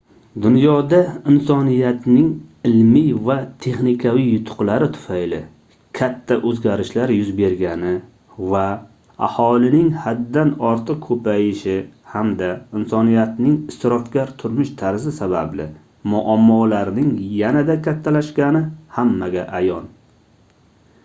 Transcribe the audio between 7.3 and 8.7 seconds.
bergani va